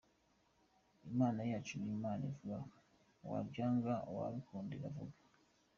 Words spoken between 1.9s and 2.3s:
Imana